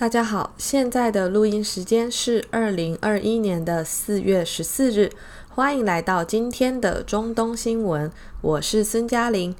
[0.00, 5.12] 大家好，现在的录音时间是二零二一年的四月十四日，
[5.50, 9.54] 欢迎来到今天的中东新闻，我是孙嘉玲。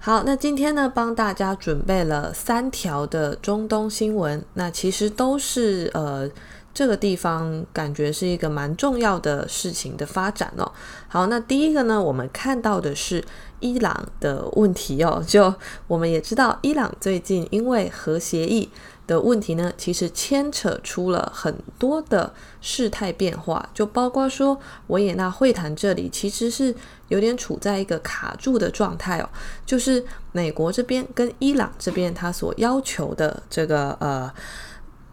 [0.00, 6.28] 好，那今天呢，帮大家准备了三条的中东新闻，那其实都是呃。
[6.74, 10.70] 这个地方感觉是一个蛮重要的事情的发展哦。
[11.08, 13.24] 好，那第一个呢，我们看到的是
[13.58, 15.20] 伊朗的问题哦。
[15.26, 15.52] 就
[15.88, 18.70] 我们也知道，伊朗最近因为核协议
[19.08, 26.72] 的问题呢，其实牵扯出了很多的事态变化，就包括说维也纳会谈这里其实是
[27.08, 29.28] 有点处在一个卡住的状态哦。
[29.66, 34.32] 就是美国这边跟伊朗这边他所要求的这个呃。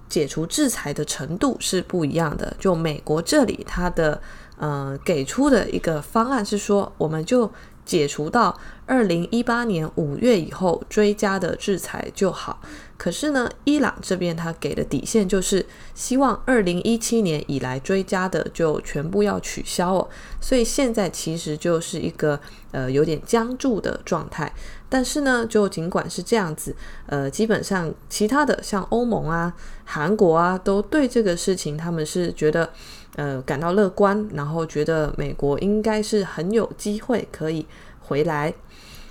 [0.07, 2.55] 解除制裁的程度是不一样的。
[2.59, 4.21] 就美国这里，它的
[4.55, 7.51] 呃给出的一个方案是说，我们就
[7.83, 12.61] 解除到二零一八年五月以后追加的制裁就好。
[12.97, 20.07] 可是呢，伊朗这边他给的底线就是希望二零一七年以来追加的就全部要取消哦。
[20.39, 22.39] 所以现在其实就是一个
[22.71, 24.51] 呃有点僵住的状态。
[24.87, 26.73] 但是呢，就尽管是这样子，
[27.07, 32.71] 呃，基本上其他的像欧盟啊、韩国啊，都对这个事情他们是觉得
[33.17, 37.65] 呃感到乐观，然后觉得美国应该是很有机会可以
[37.99, 38.53] 回来。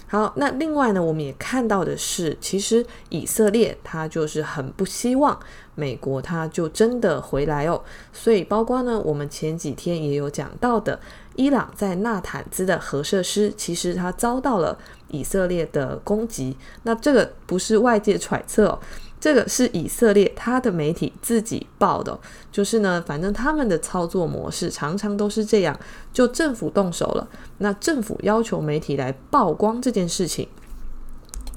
[0.06, 5.38] 好，那另外呢，我们也看到的是，其实以色列他就是很不希望
[5.74, 7.82] 美国他就真的回来哦。
[8.12, 11.00] 所以包括呢，我们前几天也有讲到的，
[11.34, 14.78] 伊朗在纳坦兹的核设施，其实它遭到了。
[15.08, 18.78] 以色列的攻击，那这个不是外界揣测哦，
[19.20, 22.18] 这个是以色列他的媒体自己报的，
[22.52, 25.78] 就是呢，反正他们的操作模式常常都是这样，
[26.12, 27.26] 就政府动手了，
[27.58, 30.46] 那政府要求媒体来曝光这件事情，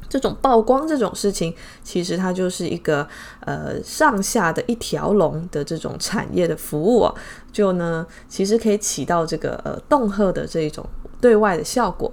[0.07, 1.53] 这种曝光这种事情，
[1.83, 3.05] 其实它就是一个
[3.41, 7.15] 呃上下的一条龙的这种产业的服务哦，
[7.51, 10.85] 就呢，其实可以起到这个呃恫吓的这种
[11.19, 12.09] 对外的效果。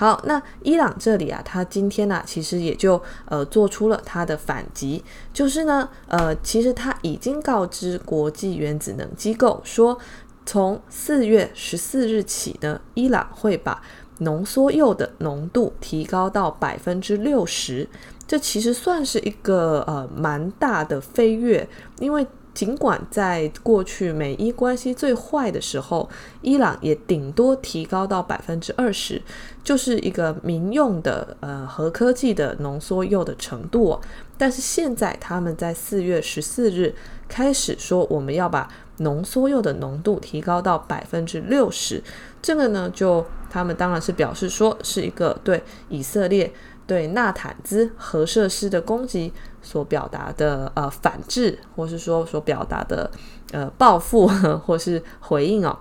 [0.00, 9.98] 好，那伊朗这里啊，他今天呢、其实也就呃做出了他的反击，就是呢，呃，其实他已经告知国际原子能机构说，
[10.46, 13.82] 从四月十四日起呢，伊朗会把
[14.18, 17.88] 浓缩铀的浓度提高到百分之六十，
[18.24, 22.24] 这其实算是一个呃蛮大的飞跃，因为。
[22.58, 26.10] 尽管在过去美伊关系最坏的时候，
[26.42, 29.22] 伊朗也顶多提高到百分之二十，
[29.62, 34.00] 就是一个民用的呃核科技的浓缩铀的程度。
[34.36, 36.92] 但是现在他们在四月十四日
[37.28, 42.02] 开始说，我们要把浓缩铀的浓度提高到百分之六十，
[42.42, 46.52] 这个呢，就他们当然是表示说是一个对以色列。
[46.88, 53.10] 对纳坦兹核设施的攻击所表达的呃反制，或是说所表达的
[53.52, 55.78] 呃报复，或是回应哦。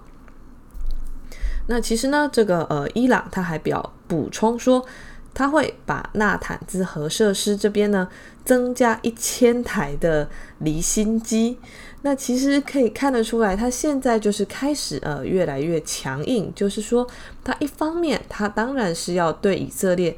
[1.68, 4.86] 那其实呢，这个呃伊朗他还表补充说，
[5.34, 8.10] 他会把纳坦兹核设施这边呢
[8.44, 10.30] 增加一千台的
[10.60, 11.58] 离心机。
[12.02, 17.08] 那其实可以看得出来，他现在就是开始呃越来越强硬，就是说
[17.46, 20.18] 他一方面他当然是要对以色列。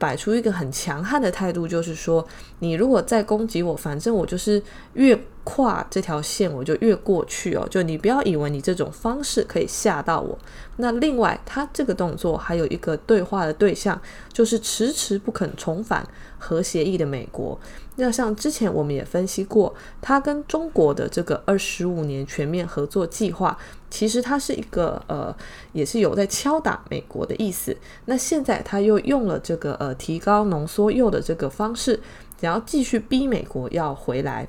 [0.00, 2.26] 摆出一个很强悍的态度，就是说，
[2.58, 4.60] 你如果再攻击我，反正我就是
[4.94, 7.66] 越跨这条线，我就越过去哦。
[7.70, 10.38] 就你不要以为你这种方式可以吓到我。
[10.76, 14.00] 那另外，他这个动作还有一个对话的对象，
[14.32, 16.06] 就是迟迟不肯重返
[16.38, 17.60] 核协议的美国。
[17.96, 23.58] 那像之前我们也分析过，他跟中国的这个二十五年全面合作计划，
[23.90, 25.34] 其实它是一个呃，
[25.72, 27.76] 也是有在敲打美国的意思。
[28.04, 32.00] 那现在他又用了这个呃提高浓缩铀的这个方式，
[32.40, 34.46] 想要继续逼美国要回来。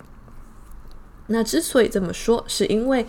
[1.27, 3.05] 那之所以这么说，是因为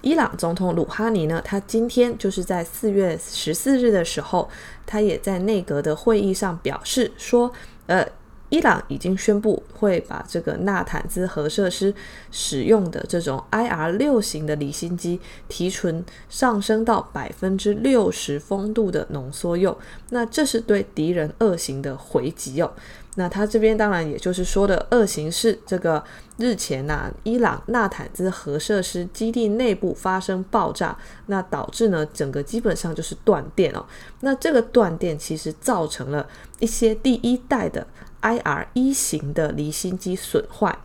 [0.00, 4.48] 伊朗总统鲁哈尼呢，他今天就是在四月十四日的时候，
[4.86, 7.52] 他也在内阁的会议上表示说，
[7.86, 8.06] 呃。
[8.54, 11.92] 伊朗已经宣布会把这个纳坦兹核设施
[12.30, 19.76] 使用的这种 IR 六型的离心机提纯上升到百分之六十丰度的浓缩铀，
[20.10, 22.72] 那这是对敌人二型的回击哦。
[23.16, 26.02] 那他这边当然也就是说的二型是这个
[26.36, 30.96] 日前呐、伊朗纳坦兹核设施基地内部发生爆炸，
[31.26, 33.84] 那导致呢整个基本上就是断电哦。
[34.20, 36.28] 那这个断电其实造成了
[36.60, 37.84] 一些第一代的。
[38.24, 40.76] IR 一型的离心机损坏。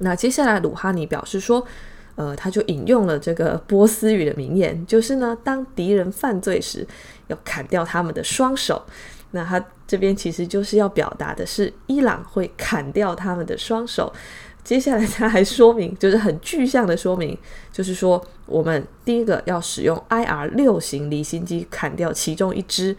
[0.00, 1.66] 那接下来鲁哈尼表示说，
[2.16, 6.86] 呃，他就引用了这个波斯语的名言，就是呢，当敌人犯罪时，
[7.28, 8.84] 要砍掉他们的双手。
[9.30, 14.12] 那他这边其实就是要表达的是，伊朗会砍掉他们的双手。
[14.62, 17.38] 接下来他还说明，就是很具象的说明，
[17.72, 22.96] 就是说我们第一个要使用 IR 六型离心机砍掉其中一只。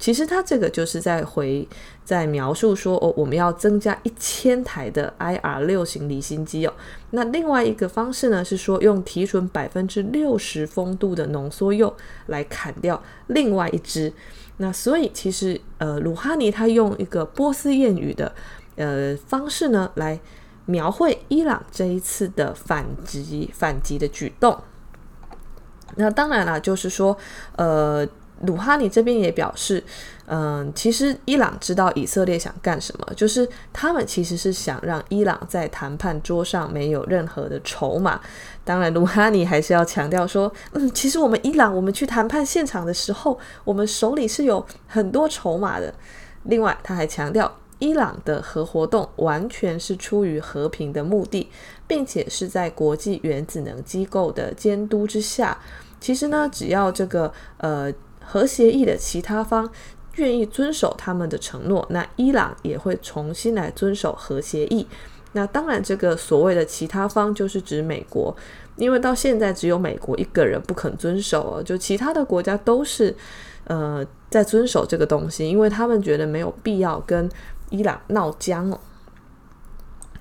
[0.00, 1.68] 其实他这个就是在回
[2.06, 6.72] 在描述说哦，我们要增加一千台的 IR 六型离心机哦。
[7.10, 11.94] 那另外一个方式呢，是说用提纯百分之六十丰度的浓缩铀
[12.28, 14.10] 来砍掉另外一支。
[14.56, 18.32] 那所以其实呃，鲁哈尼他用一个波斯谚语的
[18.76, 20.18] 呃方式呢，来
[20.64, 24.58] 描绘伊朗这一次的反击反击的举动。
[25.96, 27.14] 那当然了，就是说
[27.56, 28.08] 呃。
[28.40, 29.82] 鲁哈尼这边也表示，
[30.26, 38.18] 嗯，其实伊朗知道以色列想干什么，就是他们其实是想让伊朗在谈判桌上没有任何的筹码。
[38.64, 45.92] 当然，鲁哈尼还是要强调说，嗯，其实我们伊朗，我们去谈判现场的时候，我们手里是有很多筹码的。
[46.44, 51.50] 另外，他还强调，伊朗的核活动完全是出于和平的目的，
[51.86, 55.58] 并且是在国际原子能机构的监督之下。
[56.00, 57.92] 其实呢，只要这个呃。
[58.30, 59.68] 核协议的其他方
[60.14, 64.86] 愿意遵守他们的承诺，那伊朗也会重新来遵守核协议。
[65.32, 68.34] 那当然，这个所谓的其他方就是指美国，
[68.76, 73.14] 因为到现在只有美国一个人不肯遵守哦，就其他的国家都是
[73.64, 77.28] 呃在遵守这个东西，因为他们觉得没有必要跟
[77.70, 78.78] 伊朗闹僵哦。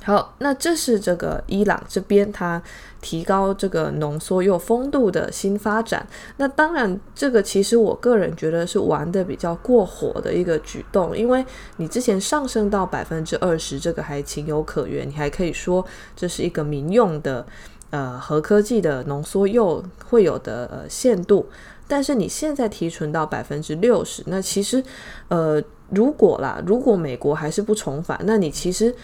[0.10, 2.60] 好，那这是这个伊朗这边它
[3.00, 6.08] 提高这个浓缩铀丰度的新发展。
[6.38, 11.46] 那当然，这个其实我个人觉得是玩得比较过火的一个举动，因为
[11.78, 15.86] 你之前上升到百分之二十，这个还情有可原，你还可以说
[16.16, 17.46] 这是一个民用的
[17.92, 21.46] 呃核科技的浓缩铀会有的呃限度。
[21.88, 24.84] 但是你现在提纯到百分之六十，那其实
[25.28, 25.62] 呃
[25.92, 28.96] 如果啦，如果美国还是不重返，那你其实。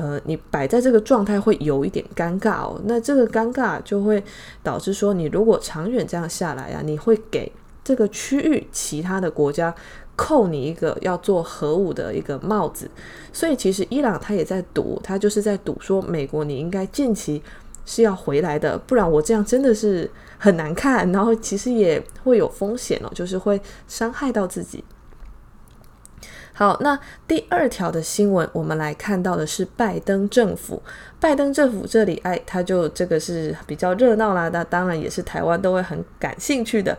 [0.00, 2.80] 呃，你摆在这个状态会有一点尴尬哦。
[2.84, 4.22] 那这个尴尬就会
[4.62, 7.50] 导致说，你如果长远这样下来啊，你会给
[7.82, 9.74] 这个区域其他的国家
[10.14, 12.88] 扣你一个要做核武的一个帽子。
[13.32, 17.42] 所以其实伊朗他也在赌，他就是在赌说，美国你应该近期
[17.84, 20.08] 是要回来的，不然我这样真的是
[20.38, 24.84] 很难看，然后其实也会有风险哦，就是会伤害到自己。
[26.52, 30.82] 好，那第二条的新闻，我们来看到的是拜登政府。
[31.20, 36.96] 拜登政府这里，哎，他就这个是比较热闹啦，那当然也是台湾都会很感兴趣的。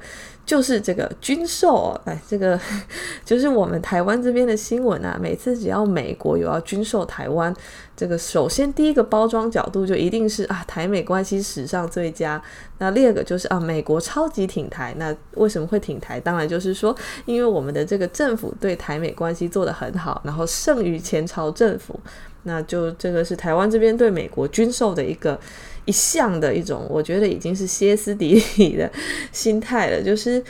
[0.50, 2.60] 就是这个军售哦，哎，这个
[3.24, 5.16] 就是我们台湾这边的新闻啊。
[5.22, 7.56] 每次只要美国有要军售台湾，
[7.96, 12.42] 这个首先第一个包装角度就一定是啊，台美关系史上最佳。
[12.80, 14.92] 那第二个就是啊，美国超级挺台。
[14.98, 16.20] 那为什么会挺台？
[16.20, 22.00] 当然就是说，因为我们的这个政府对台美关系做得很好，然后胜于前朝政府。
[22.42, 25.40] 那就这个是台湾这边对美国军售的一个。
[25.90, 28.88] 一向的一种，我觉得已经是歇斯底里的
[29.32, 30.44] 心态了，就是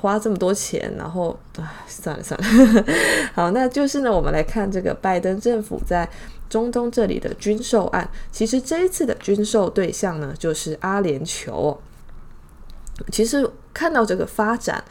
[0.00, 2.84] 花这么多钱，然后啊，算了算了，
[3.34, 6.08] 好，那就是呢，我们来看这个拜登政府在
[6.48, 11.76] 中东这里的军售案，其实这一次的军售对象呢，就是阿联酋。
[13.10, 14.84] 其实看到这个发展。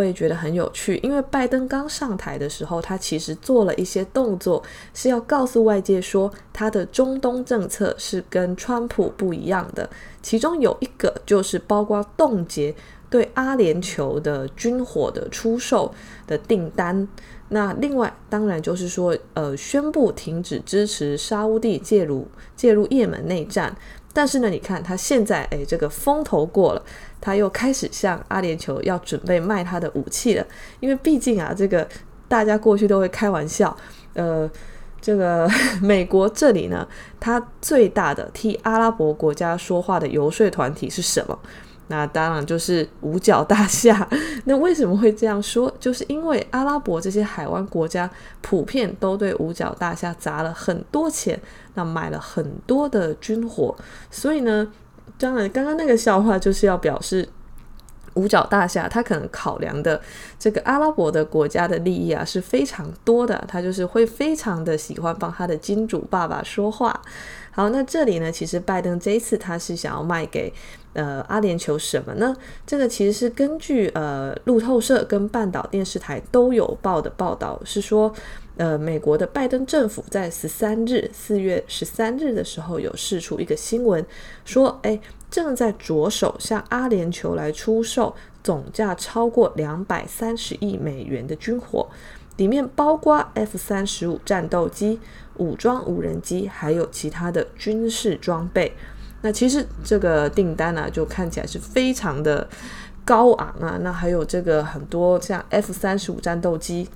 [0.00, 4.62] 会觉得很有趣，因为拜登刚上台的时候，他其实做了一些动作，
[4.92, 9.88] 是要告诉外界说他的中东政策是跟川普不一样的。
[10.22, 12.74] 其中有一个就是包括冻结
[13.08, 15.94] 对阿联酋的军火的出售
[16.26, 17.08] 的订单。
[17.48, 22.26] 那另外当然就是说，呃，宣布停止支持沙乌地介入
[22.56, 23.74] 介入也门内战。
[24.12, 26.82] 但是呢，你看他现在，诶，这个风头过了。
[27.20, 30.46] 他又开始向阿联酋要准备卖他的武器了，
[30.80, 31.86] 因为毕竟啊，这个
[32.28, 33.76] 大家过去都会开玩笑，
[34.14, 34.48] 呃，
[35.00, 35.48] 这个
[35.82, 36.86] 美国这里呢，
[37.18, 41.38] 他最大的替阿拉伯国家说话的游说团体是什么？
[41.88, 44.08] 那当然就是五角大厦。
[44.44, 45.72] 那为什么会这样说？
[45.78, 51.40] 就是因为阿拉伯这些海湾国家普遍都对五角大厦砸了很多钱，
[51.74, 53.74] 那买了很多的军火，
[54.10, 54.70] 所以呢。
[55.18, 57.28] 当然，刚刚那个笑话就是要表示
[58.14, 60.00] 五角大厦，他可能考量的
[60.38, 67.00] 这个阿拉伯的国家的利益啊是非常多的，他就是会非常的喜欢帮他的金主爸爸说话。
[67.56, 70.52] 好，那这里呢，其实拜登这一次他是想要卖给
[70.92, 72.36] 呃阿联酋什么呢？
[72.66, 78.12] 这个其实是根据呃路透社跟半岛电视台都有报的报道，是说。
[78.58, 84.02] 呃，美国的拜登政府在十三日，四月十三日的时候有释出一个新闻，
[84.46, 84.98] 说，哎，
[85.30, 91.86] 正在着手向阿联酋来出售总价超过两百三十亿美元的军火，
[92.38, 94.98] 里面包括 F 三十五战斗机、
[95.38, 98.72] 武装无人机，还有其他的军事装备。
[99.22, 102.48] 那其实这个订单呢、就看起来是非常的
[103.04, 103.78] 高昂啊。
[103.80, 106.88] 那还有这个很多像 F 三十五战斗机，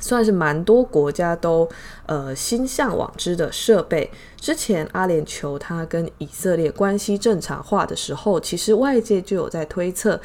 [0.00, 1.68] 算是蛮多国家都
[2.06, 4.10] 呃心向往之的设备。
[4.36, 10.20] 之前阿联酋它跟以色列关系正常化的时候，其实外界就有在推测，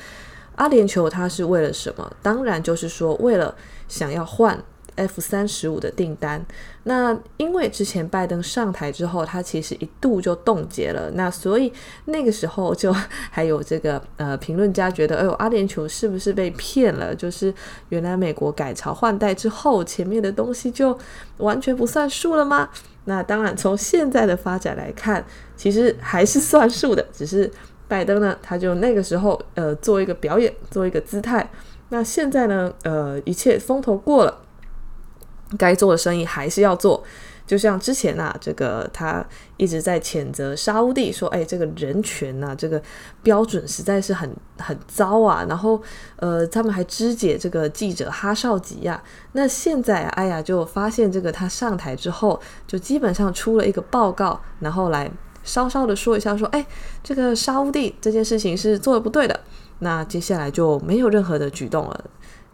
[0.55, 2.11] 阿联酋它是为了什么？
[2.23, 3.53] 当然就是说为了
[3.87, 4.63] 想要换。
[4.97, 6.45] F 三十五的订单，
[6.83, 11.71] 那因为之前拜登上台之后，他其实一度就冻结了，那所以
[12.05, 12.91] 那个时候就
[13.31, 17.15] 还有这个呃评论家觉得，哎呦，阿联酋是不是被骗了？
[17.15, 17.53] 就是
[17.89, 20.97] 原来美国改朝换代之后，前面的东西就
[21.37, 22.69] 完全不算数了吗？
[23.05, 25.23] 那当然，从现在的发展来看，
[25.55, 27.49] 其实还是算数的，只是
[27.87, 31.49] 拜登呢，他就那个时候呃做一个表演，做一个姿态。
[31.89, 34.41] 那现在呢，呃，一切风头过了。
[35.57, 37.03] 该做的生意还是要做，
[37.45, 39.25] 就像之前啊，这个他
[39.55, 42.81] 一直在谴责沙乌地，说，哎，这个人权呐，这个
[43.23, 45.45] 标准实在是很很糟啊。
[45.47, 45.81] 然后，
[46.17, 49.01] 呃，他们还肢解这个记者哈绍吉呀。
[49.31, 52.37] 那现在，哎呀，就发现这个他上台之后，
[52.67, 55.09] 就基本上出了一个报告，然后来
[55.45, 56.65] 稍稍的说一下，说，哎，
[57.01, 59.39] 这个沙乌地这件事情是做的不对的。
[59.79, 62.03] 那接下来就没有任何的举动了。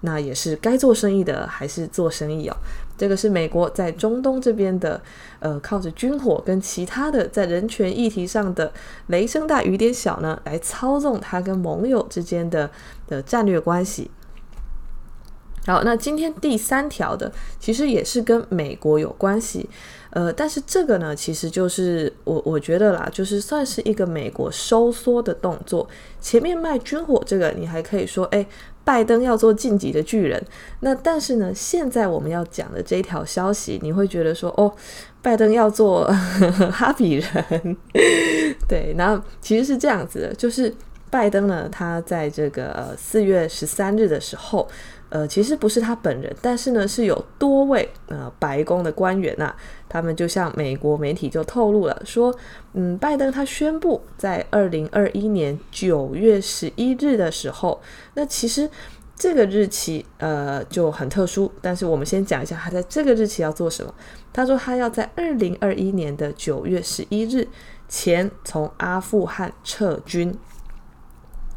[0.06, 2.56] 那也是该做生意的还是做生意哦。
[2.96, 5.02] 这个是美国在中东这边的，
[5.40, 8.72] 呃，靠着军火跟其他的在人权议题上的
[9.08, 12.70] 雷声大雨点小呢，来操纵他跟盟友之间的
[13.08, 14.12] 的战略关系。
[15.66, 19.68] 好，那今天第三条的其实也是跟美国有关系，
[20.12, 25.88] 呃，但是这个呢，其实就是我我觉得啦，就是算是一个美国收缩的动作。
[26.22, 28.46] 前面卖军火这个，你还可以说，哎。
[28.84, 30.44] 拜登要做晋级的巨人，
[30.82, 34.72] 那但是呢，现在我们要讲的这条消息，你会觉得说，哦，
[35.22, 36.06] 拜登要做
[36.72, 37.78] 哈比人，
[38.68, 40.74] 对，那其实是这样子的，就是
[41.10, 44.68] 拜登呢，他在这个四月十三日的时候。
[45.14, 49.56] 呃，其实不是他本人，但是呢，是有多位呃白宫的官员呐、
[49.88, 52.36] 他们就向美国媒体就透露了，说，
[52.74, 57.80] 嗯，拜登他宣布在二零二一年九月十一日的时候，
[58.16, 58.68] 那其实
[59.16, 63.94] 这个日期呃就很特殊，但是我们先讲一下他在这个日期要做什么。
[64.34, 67.48] 他说他要在二零二一年的九月十一日
[67.88, 70.36] 前从阿富汗撤军。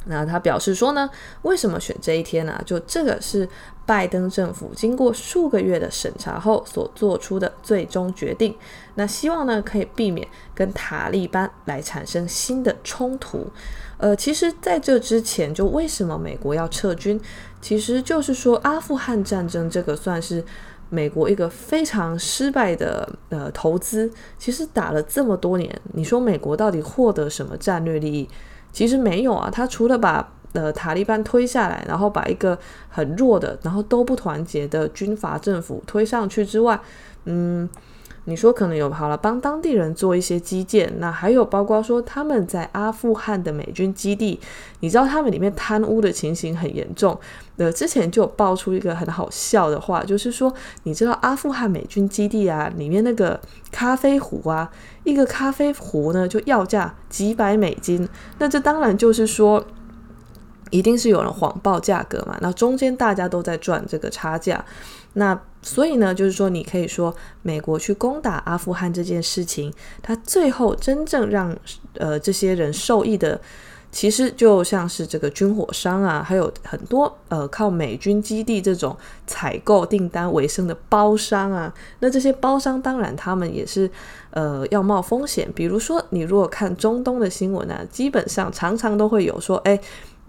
[0.08, 1.10] 那他表示说呢，
[1.42, 2.60] 为什么选这一天呢？
[2.64, 3.48] 就这个是
[3.84, 8.54] 拜登政府经过数个月的审查后所做出的最终决定。
[8.94, 13.46] 那希望呢，可以避免跟塔利班来产生新的冲突。
[13.98, 17.20] 呃，其实在这之前，就为什么美国要撤军？
[17.60, 20.44] 其实就是说，阿富汗战争这个算是
[20.88, 24.08] 美国一个非常失败的呃投资。
[24.38, 28.28] 其实打了这么多年，你说美国到底获得什么战略利益？
[28.76, 32.58] 其实没有啊，他除了把呃塔利班推下来，然后把一个
[32.90, 36.78] 很弱的，然后都不团结的军阀政府推上去之外，
[37.24, 37.66] 嗯，
[38.26, 44.38] 你说可能有好了帮当地人做一些基建，那还有包括说他们在阿富汗的美军基地，
[44.80, 47.18] 你知道他们里面贪污的情形很严重。
[47.56, 50.52] 呃，之前就爆出一个很好笑的话，就是说
[50.82, 53.40] 你知道阿富汗美军基地啊里面那个
[53.70, 54.70] 咖啡壶啊。
[55.04, 59.64] 一个咖啡壶呢，就要价几百美金，那这当然就是说，
[60.70, 62.36] 一定是有人谎报价格嘛。
[62.40, 64.64] 那中间大家都在赚这个差价，
[65.12, 71.54] 那所以呢，就是说，你可以说，美国去攻打阿富汗这件事情，它最后真正让
[71.94, 73.40] 呃这些人受益的。
[73.92, 78.94] 其实就像是这个军火商啊，还有很多呃靠美军基地这种
[79.26, 83.90] 采购订单为生的包商啊，那这些包商当然他们也是
[84.30, 85.50] 呃要冒风险。
[85.54, 89.80] 比如说你如果看中东的新闻呢、基本上常常都会有说，哎，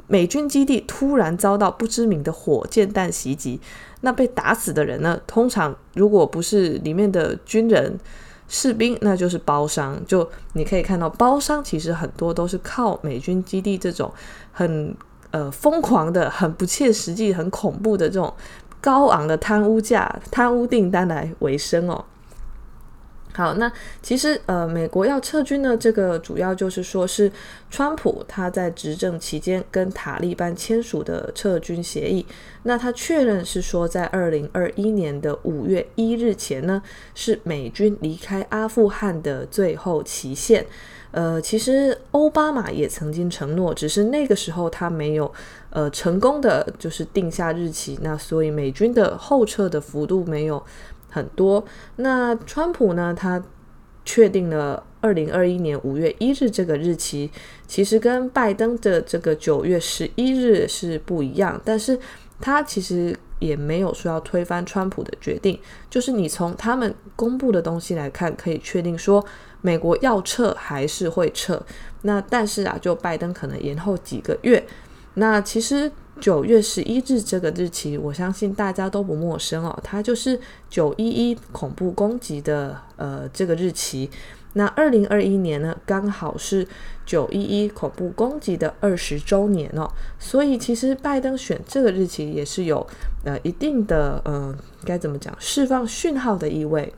[0.08, 3.60] 美军基地突然遭到不知名的火箭弹袭击，
[4.02, 7.98] 那被打死的人呢，通常如果不是里面的军人。
[8.50, 14.10] 士兵，那就是包商，就你可以看到，包商其实很多都是靠美军基地这种
[14.54, 14.96] 很
[15.32, 18.34] 呃疯狂的、很不切实际、很恐怖的这种
[18.80, 22.06] 高昂的贪污价、贪污订单来维生哦。
[23.38, 27.32] 好，那其实呃，美国要撤军呢，这个主要就是说是
[27.70, 32.26] 川普他在执政期间跟塔利班签署的撤军协议。
[32.64, 36.82] 那他确认是说，在二零二一年的五月一日前呢，
[37.14, 40.66] 是美军离开阿富汗的最后期限。
[41.12, 45.32] 呃，其实奥巴马也曾经承诺，只是那个时候他没有
[45.70, 50.64] 呃成功的就是定下日期，那所以美军的后撤的幅度没有。
[51.10, 51.64] 很多。
[51.98, 53.44] 那川普呢，他
[54.06, 57.30] 确定了二零二一年五月一日这个日期，
[57.68, 62.00] 其实跟拜登的这个九月十一日是不一样，但是
[62.40, 65.60] 他其实也没有说要推翻川普的决定，
[65.90, 69.24] 就是你从他们公布的东西来看，可以确定说
[69.62, 71.62] 美国要撤还是会撤。
[72.04, 74.66] 那但是啊，就拜登可能延后几个月。
[75.16, 84.10] 那其实九月十一日这个日期，我相信大家都不陌生哦，它就是九一一恐怖攻击的呃这个日期。
[84.54, 86.68] 那二零二一年呢，刚好是
[87.06, 92.86] 九一一恐怖攻击的二十周年哦，所以其实拜登选这个日期也是有
[93.24, 96.92] 呃一定的呃该怎么讲释放讯号的意味。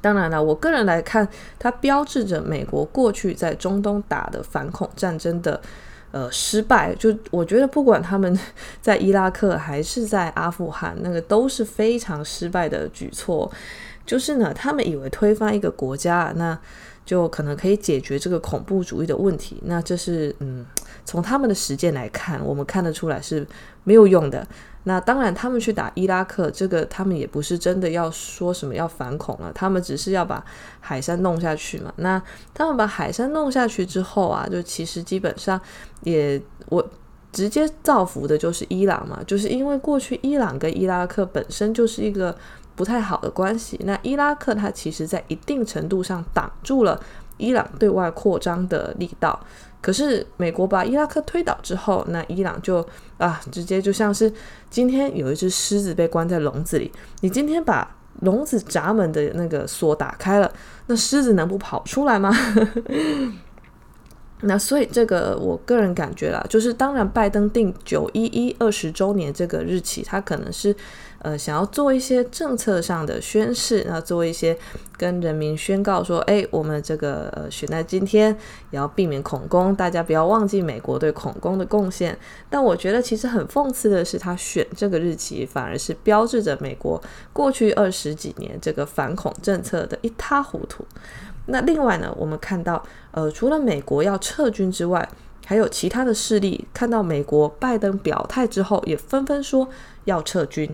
[0.00, 1.26] 当然了，我个人来看，
[1.58, 5.58] 它标志着美国过去在中东打的反恐战争的
[6.14, 6.94] 呃失败。
[6.94, 8.38] 就我觉得，不管他们
[8.80, 13.50] 在伊拉克还是在阿富汗，那个都是非常失败的举措。
[14.06, 16.58] 就是呢，他们以为推翻一个国家，那
[17.04, 19.60] 就可能可以解决这个恐怖主义的问题。
[19.64, 20.64] 那这是嗯，
[21.04, 23.46] 从他们的实践来看，我们看得出来是
[23.84, 24.46] 没有用的。
[24.86, 30.44] 那当然，他们去打伊拉克，这个他们也不是真的要说什么要反恐了，他们只是要把
[30.80, 31.90] 海山弄下去嘛。
[31.96, 35.58] 那他们把海山弄下去之后啊，就其实基本上
[36.02, 36.86] 也我
[37.32, 42.36] 直接造福的就是伊朗嘛，就是因为过去伊朗跟伊拉克本身就是一个
[42.74, 43.78] 不太好的关系。
[43.84, 47.00] 那伊拉克它其实在一定程度上挡住了
[47.36, 49.38] 伊朗对外扩张的力道。
[49.80, 52.86] 可是美国把伊拉克推倒之后，那伊朗就
[53.18, 54.32] 啊，直接就像是
[54.70, 60.50] 今天有一只狮子被关在笼子里，你今天把笼子闸门的那个锁打开了，
[60.86, 62.34] 那狮子能不跑出来吗？
[64.40, 70.74] 那所以这个我个人感觉啦，就是当然拜登定九一一二十周年这个日期，他可能是
[71.24, 74.56] 呃想要做一些政策上的宣示，那做一些
[74.96, 78.30] 跟人民宣告说，哎，我们这个呃选在今天
[78.70, 82.16] 也要避免恐攻，大家不要忘记美国对恐攻的贡献。
[82.50, 90.84] 但我觉得其实很讽刺的是，他选这个日期反而是标志着美国过去二十几年这个反恐政策的一塌糊涂。
[91.46, 92.82] 那另外呢，我们看到，
[93.12, 95.08] 呃，除了美国要撤军之外，
[95.46, 99.68] 还有其他的势力看到美国拜登表态之后，也纷纷说
[100.04, 100.70] 要撤军。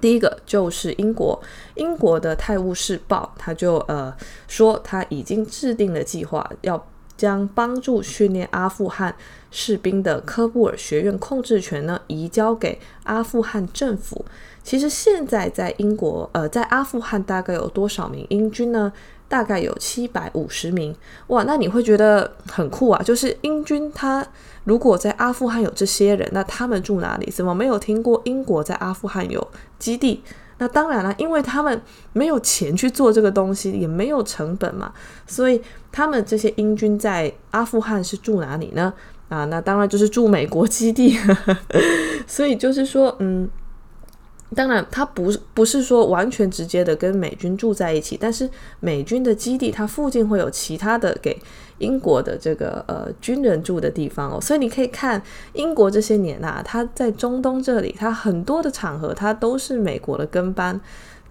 [0.00, 1.40] 第一个就是英国，
[1.74, 4.14] 英国的《泰晤士报》他就呃
[4.46, 9.14] 说他已经制定了计划，要将帮助训练阿富汗
[9.50, 14.24] 士兵的科布尔学院控制权呢移交给阿富汗政府。
[14.62, 18.92] 其实现在在英国，呃，在阿富汗大概有多少名英军呢？
[19.28, 20.94] 大概有七百五十名，
[21.26, 23.02] 哇，那你会觉得很酷啊！
[23.02, 24.26] 就是英军他
[24.64, 27.30] 如果在阿富汗有这些人，那他们住哪里？
[27.30, 29.46] 怎么没有听过英国在阿富汗有
[29.78, 30.22] 基地？
[30.56, 31.80] 那当然了，因为他们
[32.14, 34.92] 没有钱去做这个东西，也没有成本嘛，
[35.26, 35.60] 所以
[35.92, 38.92] 他们这些英军在阿富汗是住哪里呢？
[39.28, 41.18] 啊，那当然就是住美国基地。
[42.26, 43.48] 所以就是说，嗯。
[44.54, 48.48] 当然，他不是不是说完全直接的跟美军住在一起，但是
[48.80, 51.38] 美军的基地它附近会有其他的给
[51.78, 60.80] 英国的这个呃军人住的地方哦，所以你可以看英国这些年啊，他在中东这里，他很多的场合他都是美国的跟班，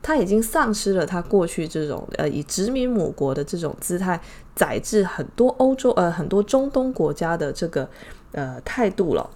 [0.04, 4.22] 他已经丧失了他过去这种呃以殖民母国的这种姿态
[4.56, 7.90] 宰制很多欧洲呃很多中东国家的这个
[8.34, 9.28] 呃态度了。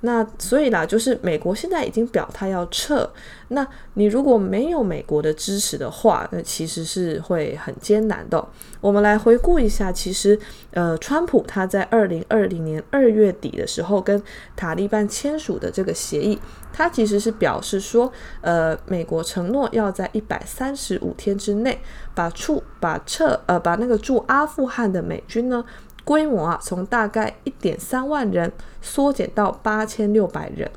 [0.00, 3.10] 那所以啦，就是美国现在已经表态要撤。
[3.48, 8.46] 那你如果没有美国的支持的话，那其实是会很艰难的。
[8.80, 10.38] 我们来回顾一下，其实
[10.70, 14.22] 呃，川普他在二零二零年二月底的时候跟
[14.54, 16.38] 塔利班签署的这个协议，
[16.72, 21.80] 他其实是表示说，呃，美国承诺要在一百三十五天之内
[22.14, 25.64] 把驻把撤呃把那个驻阿富汗的美军呢。
[26.08, 30.70] 规模啊，从大概一点三万人缩减到八千六百人。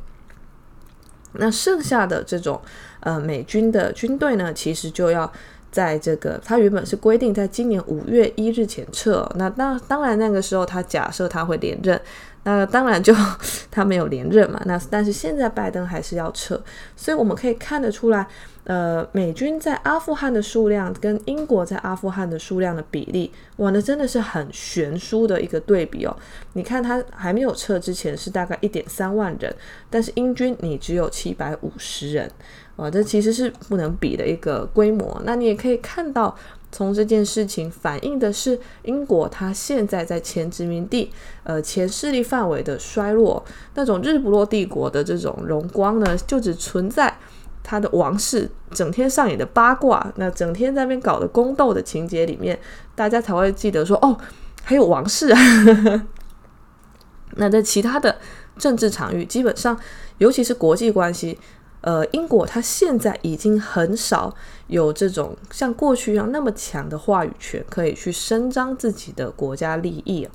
[1.36, 2.60] 那剩下的这种
[3.00, 5.32] 呃美军的军队呢，其实就要
[5.72, 9.26] 在这个，他原本是规定在今年五月一日前撤。
[9.36, 12.02] 那当当然那个时候他假设他会连任。
[12.44, 13.14] 那当然就
[13.70, 16.60] 他没有连任嘛，那但是现在拜登还是要撤，
[16.98, 18.28] 所以我们可以看得出来，
[18.64, 26.16] 呃，美军在阿富汗的数量跟英国在阿富汗的数量的比例，哇，那真的是很悬殊的一个对比哦。
[26.54, 29.54] 你看他还没有撤之前是大概一点三万人，
[29.90, 32.30] 但是英军你只有七百五十人，
[32.76, 35.22] 哇，这其实是不能比的一个规模。
[35.26, 36.36] 那你也可以看到。
[36.74, 41.12] 从这件事情反映的是英国，它现在在前殖民地、
[41.44, 43.44] 呃前势力范围的衰落，
[43.76, 47.14] 那种日不落帝国的这种荣光呢，就只存在
[47.64, 52.60] 他的王室整天上演的八卦，那整天在那边搞的宫斗的情节里面，
[52.96, 54.18] 大家才会记得说哦，
[54.64, 55.40] 还有王室啊。
[57.38, 58.18] 那在其他的
[58.58, 59.80] 政治场域，基本上，
[60.18, 61.40] 尤其是国际关系，
[61.80, 64.36] 呃，英国它现在已经很少
[64.68, 70.28] 有这种像过去一样那么强的话语权，可以去伸张自己的国家利益。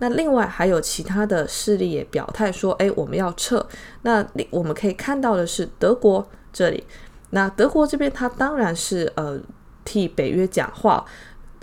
[0.00, 3.66] 那另外还有其他的势力也表态说，哎，我们要撤。
[4.02, 6.82] 那我们可以看到的是德国这里，
[7.30, 9.38] 那德国这边他当然是呃
[9.84, 11.04] 替北约讲话。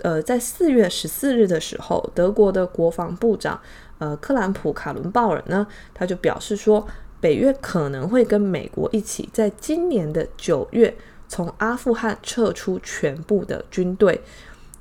[0.02, 3.60] 呃，在四月十四日的时候，德国的国防部长
[3.98, 6.84] 呃克兰普卡伦鲍尔呢，他就表示说，
[7.20, 10.92] 北约可能会跟美国一起，在今年的九月
[11.28, 14.20] 从阿富汗撤出全部的军队。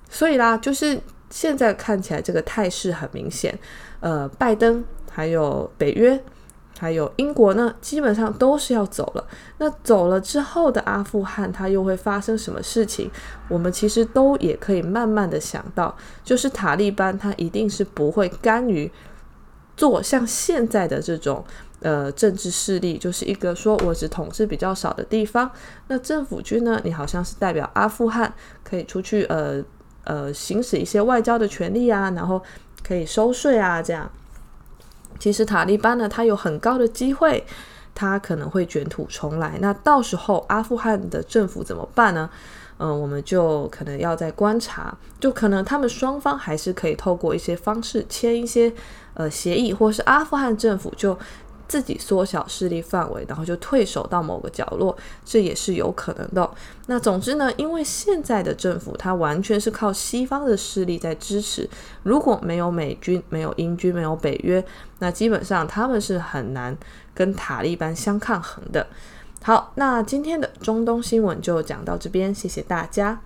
[0.09, 3.55] 所以啦，就是现在看起来这个态势很明显，
[3.99, 6.19] 呃，拜登还有北约。
[6.81, 9.23] 还有英国呢，基本上都是要走了。
[9.59, 13.07] 那走了之后的阿富汗，它又会发生什么事情？
[13.47, 18.91] 我们其实都也可以慢慢的想到，就是塔利班他一定是不会甘于
[19.77, 21.45] 做像现在的这种
[21.81, 25.51] 呃政治势力，就是一个说我只统治比较少的地方。
[25.87, 29.63] 那政府军呢，你好像是代表阿富汗可以出去呃
[30.05, 32.41] 呃行使一些外交的权利啊，然后
[32.83, 34.09] 可以收税啊这样。
[35.21, 37.45] 其实塔利班呢，他有很高的机会，
[37.93, 39.59] 他可能会卷土重来。
[39.61, 42.27] 那到时候阿富汗的政府怎么办呢？
[42.79, 48.73] 嗯、我们就可能要在观察，就可能他们双方还是可以透过一些方式签一些
[49.13, 51.15] 呃协议，或是阿富汗政府就。
[51.71, 56.51] 自己缩小势力范围，然后就退守到某个角落，这也是有可能的。
[56.87, 61.69] 那总之呢，因为现在的政府它完全是靠西方的势力在支持，
[62.03, 64.61] 如果没有美军、没有英军、没有北约，
[64.99, 66.77] 那基本上他们是很难
[67.13, 68.85] 跟塔利班相抗衡的。
[69.41, 73.21] 好，那今天的中东新闻就讲到这边，谢谢大家。